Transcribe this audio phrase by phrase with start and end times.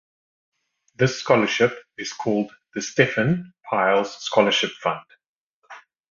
[0.95, 5.05] This scholarship is called The Stephan Pyles Scholarship Fund.